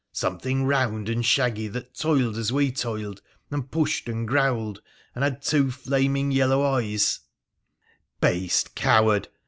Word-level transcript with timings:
—something 0.11 0.63
round 0.65 1.07
and 1.09 1.23
shaggy, 1.27 1.67
that 1.67 1.93
toiled 1.93 2.35
as 2.35 2.51
we 2.51 2.71
toiled, 2.71 3.21
and 3.51 3.69
pushed 3.69 4.09
and 4.09 4.27
growled, 4.27 4.81
and 5.13 5.23
had 5.23 5.43
two 5.43 5.69
flaming 5.69 6.31
yellow 6.31 6.63
eyes 6.65 7.19
''Beast! 8.19 8.73
coward 8.73 9.27